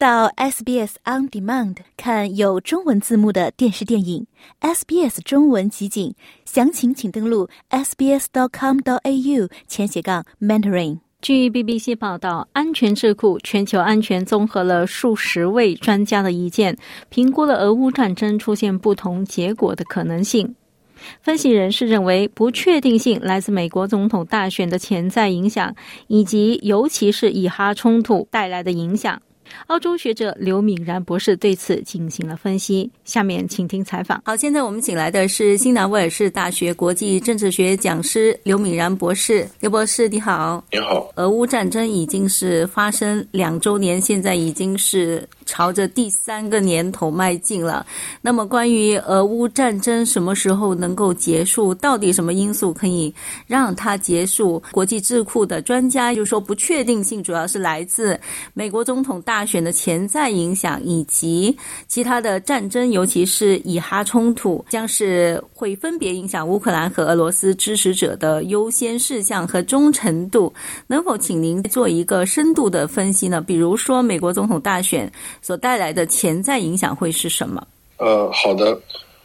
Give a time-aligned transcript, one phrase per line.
[0.00, 4.26] 到 SBS On Demand 看有中文字幕的电视电影
[4.62, 6.14] ，SBS 中文集锦，
[6.46, 11.00] 详情请登录 sbs.com.au 前斜杠 mentoring。
[11.20, 16.78] 据 BBC 报道，安全智库全球安全综合了数十位专家的意见，
[17.10, 20.54] 评估了俄乌战争出现不同结果的可能性。
[21.20, 25.74] 分析人士认为，不确定性来自美国总统大选的潜在影响，
[26.06, 29.20] 以及尤其是以哈冲突带来的影响。
[29.66, 32.90] 澳洲学者刘敏然博士对此进行了分析。
[33.04, 34.22] 下面请听采访。
[34.24, 39.46] 好，现在我们请来的是新南威尔士大学国际政治学讲师刘敏然博士。
[39.58, 40.62] 刘博士，你好。
[40.70, 41.10] 你好。
[41.16, 47.84] 俄乌战争已经是发生两周年，现在已经是朝着第三个年头迈进了。
[48.20, 53.12] 那么，关于俄乌战争什么时候能够结束，到底什么因素可以
[53.46, 54.62] 让它结束？
[54.70, 58.18] 国际智库的专家就说，不确定性主要是来自
[58.54, 59.39] 美国总统大。
[59.40, 61.56] 大选的潜在影响以及
[61.88, 70.52] 其他的战争，尤其是以哈冲突，将是会分别影响乌克兰和俄罗斯支持者的优先事项和忠诚度。
[70.86, 73.40] 能否请您做一个深度的分析呢？
[73.40, 77.66] 比如说，美国总统大选所带来的潜在影响会是什么？
[77.96, 78.78] 呃，好的，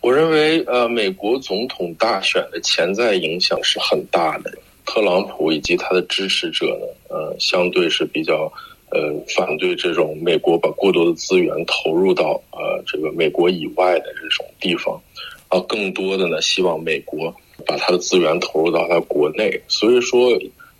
[0.00, 4.52] 我认为呃，美国总统大选的潜在影响是很大的。
[4.84, 8.52] 特朗普以及他的支持者呢，呃，相对是比较。
[8.92, 15.00] 呃，反对这种美国把过多的资源投入到呃这个美国以外的这种地方，
[15.46, 17.32] 啊，更多的呢，希望美国
[17.64, 19.60] 把它的资源投入到它国内。
[19.68, 20.36] 所以说，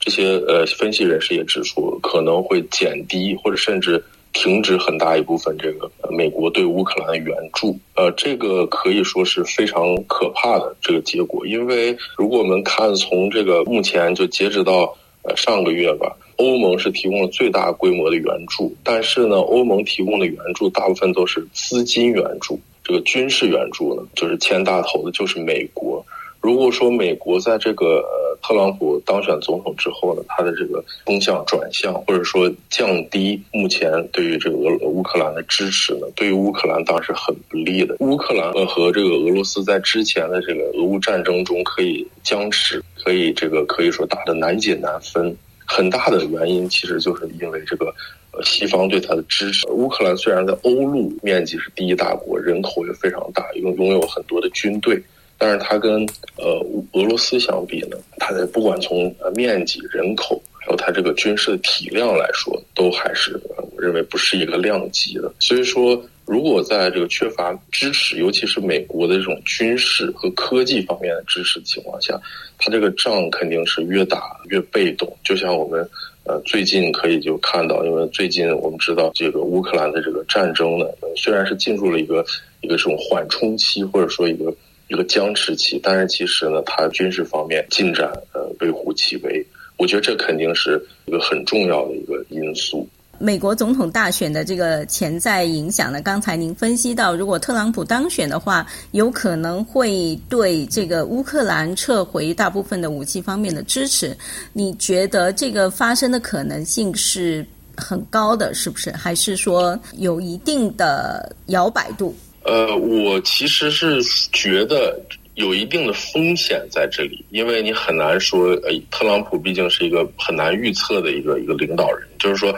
[0.00, 7.78] 这些呃分析人士也指出，可能会减低或者甚至停止很大一部分这个美国对乌克兰的援助。
[7.94, 16.16] 呃，这个可以说是非常可怕的这个结果，因为如果我们看从这个目前就截止到呃上个月吧。
[16.42, 26.04] 欧盟是提供了最大规模的援助，但是呢，欧盟提供的援助大部分都是资金援助，这个军事援助呢，就是牵大头的，就是美国。
[26.40, 28.04] 如果说美国在这个
[28.42, 37.94] 特朗普当选总统之后呢，他的这个风向转向，或者说降低目前对于这个俄乌克兰的支持呢，对于乌克兰当然是很不利的。
[38.00, 45.36] 乌克兰和这个俄罗斯在之前的这个俄乌战争中可以僵持，可以这个可以说打得难解难分。
[45.72, 47.86] 很大的原因其实就是因为这个，
[48.32, 49.66] 呃，西方对它的支持。
[49.68, 55.02] 乌克兰虽然在欧陆面积是第一大国，人口也非常大，拥拥有很多的军队，
[55.38, 56.06] 但是它跟
[56.36, 65.32] 呃俄罗斯相比呢，它的不管从呃面积、人口，还有它这个军事的体量来说，都还是我认为不是一个量级的。
[65.38, 66.04] 所以说。
[66.24, 72.18] 如果在这个缺乏支持，尤其是美国的这种军事和科技方面的支持情况下，
[72.58, 75.14] 他这个仗肯定是越打越被动。
[75.24, 75.86] 就像我们
[76.24, 82.24] 呃最近可以就看到，因为最近我们知道这个乌克兰的这个战争呢，虽然是进入了一个
[82.60, 84.54] 一个这种缓冲期，或者说一个
[84.88, 89.44] 一个僵持期，但是其实呢，它军事方面进展呃微乎其微。
[89.76, 92.88] 我觉得这肯定是一个很重要的一个因素。
[93.22, 96.02] 美国总统大选的这个潜在影响呢？
[96.02, 104.16] 刚才您分析到，如果特朗普当选的话，有可能会对这个乌克兰撤回大部分的武器方面的支持。
[104.52, 107.46] 你觉得这个发生的可能性是
[107.76, 108.90] 很高的，是不是？
[108.90, 112.12] 还是说有一定的摇摆度？
[112.42, 115.00] 呃，我其实是觉得
[115.36, 122.52] 有一定的风险在这里，因为你很难说，呃，特朗普毕竟是一个很难预测的一个一个领导人，就是说。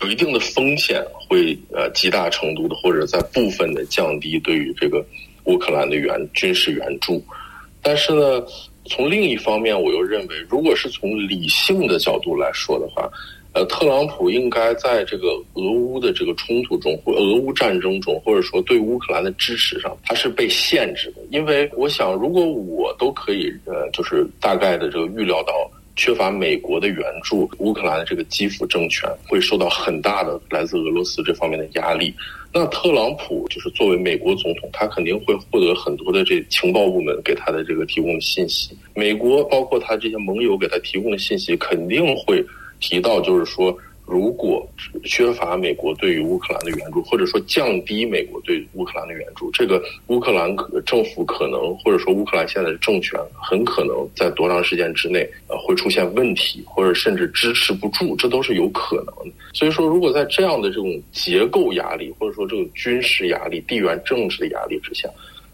[0.00, 5.04] 有一定的风险，会呃极大程度的或者在部分的降低对于这个
[5.44, 7.20] 乌克兰的援军事援助，
[7.82, 8.40] 但是呢，
[8.84, 13.10] 从另一方面，我又认为，如果是从理性的角度来说的话，
[13.54, 25.68] 呃，特朗普应该在这个俄乌的这个冲突中或俄乌战争中，或者说对乌克兰的支持上，他是被限制的，因为我想，如果我都可以呃，就是大概的这个预料到。
[25.98, 32.14] 缺乏美国的援助，乌克兰的这个基辅政权会受到很大的来自俄罗斯这方面的压力。
[32.54, 38.70] 那特朗普就是作为美国总统，他肯定会获得很多的这情报部门给他的这个提供的信息。
[38.94, 42.42] 美国包括他这些盟友给他提供的信息，肯定会
[42.78, 43.76] 提到，就是说。
[44.08, 44.66] 如果
[45.04, 50.48] 缺乏美国对于乌克兰的援助，或者说降低美国对乌克兰的援助，这个乌克兰
[50.86, 59.34] 政府可能，或者说乌克兰现在的政权很可能在多长时间之内，呃，会出现问题，或者甚至支持不住，这都是有可能的。
[59.52, 65.06] 所以说，如果在这样的这种结构压力，或者说这种军事压力、地缘政治的压力之下，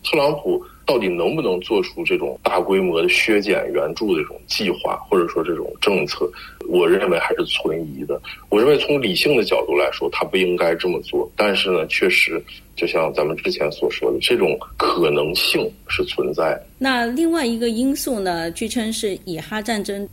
[0.05, 6.31] 特朗普到底能不能做出这种大规模的削减援助的这种计划，或者说这种政策，
[6.69, 8.21] 我认为还是存疑的。
[8.51, 11.31] 我认为从理性的角度来说，他不应该这么做。
[11.37, 12.43] 但是呢，确实
[12.77, 16.61] 就像咱们之前所说的，这种可能性是存在。
[16.79, 20.07] 那另外一个因素呢，据称是以哈战争。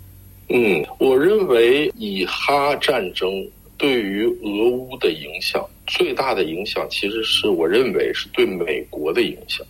[0.50, 3.30] 嗯，我认为以哈战争
[3.78, 9.66] 对于俄乌的影响最大的影响，其实是我认为是对美国的影响。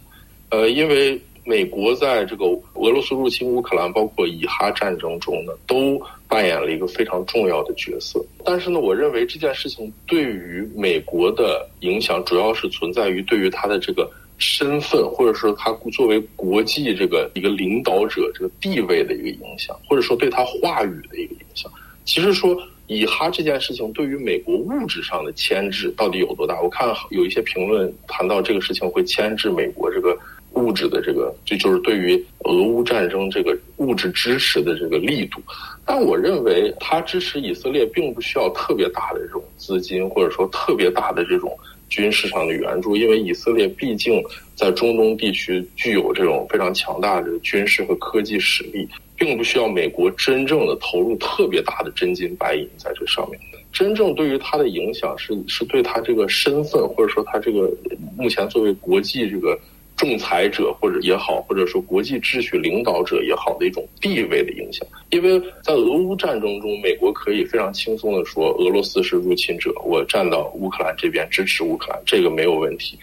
[0.51, 2.45] 呃，因为美国在这个
[2.75, 8.23] 俄罗斯入侵乌克兰，包括以哈战争中呢，都扮演了一个非常重要的角色。
[8.45, 14.07] 但是呢，我认为这件事情对于美国的影响，主要是存在于对于他的这个
[14.37, 21.71] 身份，或者说他作为国际这个一个领导者这个地位的一个影响，或者说对他话语的一个影响。
[22.05, 22.55] 其实说
[22.87, 26.61] 以哈这件事情对于美国物质上的牵制到底有多大？
[26.61, 30.15] 我看有一些评论谈到这个事情会牵制美国这个。
[30.61, 35.41] 物质的这个，这就是对于俄乌战争这个物质支持的这个力度。
[35.85, 41.57] 但我认为，他支持以色列并不需要特别大的这种资金，或者说特别大的这种
[41.89, 44.23] 军事上的援助，因为以色列毕竟
[44.55, 48.87] 在中东地区具有这种非常强大的军事和科技实力，
[49.17, 53.39] 并不需要美国真正的投入特别大的真金白银在这上面。
[53.73, 57.71] 真正对于他的影响是，是对他这个身份，或者说他这个
[58.17, 59.59] 目前作为国际这个。
[60.01, 72.97] 仲裁者或者也好，或者说国际秩序领导者也好的一种地位的影响，因为在俄乌战争中，美国可以非常轻松的说俄罗斯是入侵者，我站到乌克兰这边支持乌克兰，这个没有问题。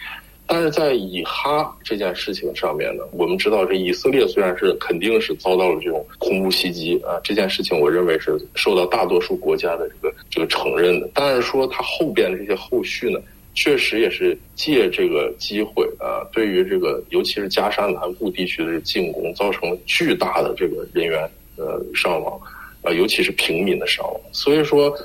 [0.45, 13.21] 但是在以哈这件事情上面呢，我们知道这以色列虽然是肯定是遭到了这种恐怖袭击啊，这件事情我认为是受到大多数国家的这个这个承认的，但是说它后边的这些后续呢？
[13.59, 22.39] 确实也是借这个机会啊，对于这个尤其是加沙南部地区的进攻，造成了巨大的这个人员呃伤亡，
[22.83, 24.21] 啊，尤其是平民的伤亡。
[24.31, 24.97] 所以说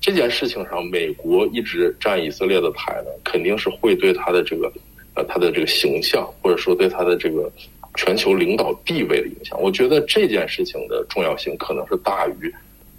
[0.00, 4.72] 这件事情上，美国一直站以色列的台呢，肯定是会对他的这个
[5.14, 7.48] 呃他的这个形象，或者说对他的这个
[7.94, 9.56] 全球领导地位的影响。
[9.62, 12.52] 我觉得这件事情的重要性可能是大于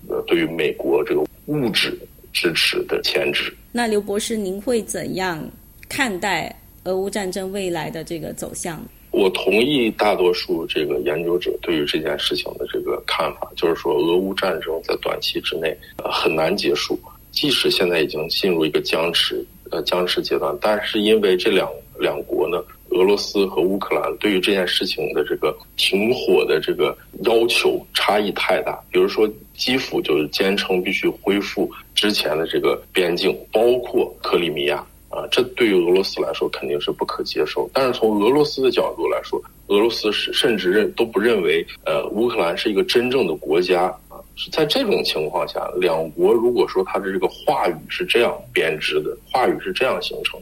[0.08, 2.00] 呃对于美国这个物质。
[2.32, 3.56] 支持的牵制。
[3.72, 5.44] 那刘博士，您会怎样
[5.88, 8.84] 看待俄乌战争未来的这个走向？
[9.12, 16.98] 我同意大多数这个研究者对于这件事情的这个看法，就是说俄乌战争在短期之内呃很难结束，
[17.30, 21.70] 即使现在已经进入一个僵持呃僵持阶段，但是因为这两
[22.00, 29.30] 两国呢，俄罗斯和乌克兰对于这件事情的这个停火的这个要求差异太大，比如说。
[29.54, 34.78] 基辅就是坚称必须恢复之前的这个边境，包括克里米亚
[35.08, 37.70] 啊，这对于俄罗斯来说肯定是不可接受。
[37.72, 44.18] 但是从俄罗斯的角度来说，俄罗斯是甚至认都不认为，呃，乌克兰是一个真正的国家啊。
[44.52, 50.40] 在这种情况下，两国如果说他的这个话语是这样编织的，话语是这样形成，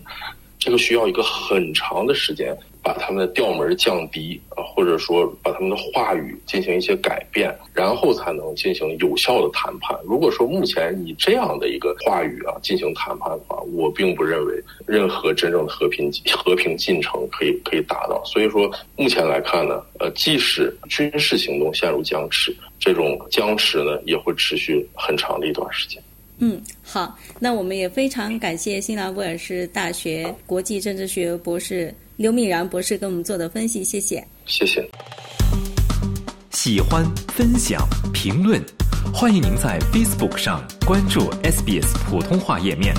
[0.59, 2.55] 这个需要一个很长的时间。
[2.81, 9.95] 把他们的调门降低啊，或者说把他们的话语进行一些改变，然后才能进行有效的谈判。
[10.05, 14.53] 如果说目前以这样的一个话语啊进行谈判的话，我并不认为
[14.87, 18.23] 任何真正的和平和平进程可以可以达到。
[18.23, 26.01] 所以说，目前来看呢，呃，即使军事行动陷入僵持，这种僵持呢也会持续很长的一段时间。
[26.39, 31.93] 嗯，好，那我们也非常感谢新南威尔士大学国际政治学博士。
[32.15, 34.25] 刘敏然博士给我们做的分析，谢谢。
[34.45, 34.85] 谢谢。
[36.51, 38.61] 喜欢、分享、评论，
[39.13, 42.93] 欢迎您在 Facebook 上关注 SBS 普通话页面。